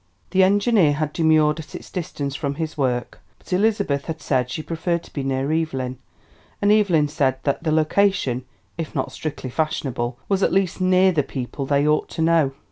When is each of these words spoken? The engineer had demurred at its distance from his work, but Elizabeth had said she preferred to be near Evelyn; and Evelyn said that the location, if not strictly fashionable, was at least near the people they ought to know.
The 0.31 0.41
engineer 0.41 0.93
had 0.93 1.13
demurred 1.13 1.59
at 1.59 1.75
its 1.75 1.91
distance 1.91 2.35
from 2.35 2.55
his 2.55 2.75
work, 2.75 3.19
but 3.37 3.53
Elizabeth 3.53 4.05
had 4.05 4.19
said 4.19 4.49
she 4.49 4.63
preferred 4.63 5.03
to 5.03 5.13
be 5.13 5.21
near 5.21 5.51
Evelyn; 5.51 5.99
and 6.59 6.71
Evelyn 6.71 7.07
said 7.07 7.35
that 7.43 7.61
the 7.61 7.71
location, 7.71 8.43
if 8.79 8.95
not 8.95 9.11
strictly 9.11 9.51
fashionable, 9.51 10.17
was 10.27 10.41
at 10.41 10.51
least 10.51 10.81
near 10.81 11.11
the 11.11 11.21
people 11.21 11.67
they 11.67 11.87
ought 11.87 12.09
to 12.09 12.23
know. 12.23 12.51